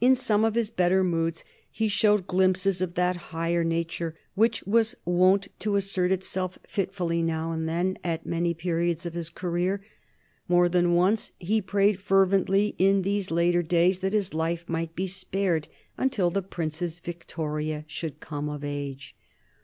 [0.00, 4.96] In some of his better moods he showed glimpses of that higher nature which was
[5.04, 9.80] wont to assert itself fitfully now and then at many periods of his career.
[10.48, 15.06] More than once he prayed fervently in these later days that his life might be
[15.06, 19.14] spared until the Princess Victoria should come of age.